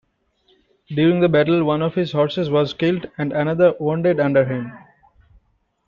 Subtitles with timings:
[0.89, 4.71] During the battle one of his horses was killed and another wounded under him.